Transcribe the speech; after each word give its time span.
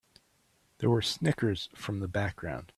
There 0.79 0.89
were 0.89 1.03
snickers 1.03 1.69
from 1.75 1.99
the 1.99 2.07
background. 2.07 2.69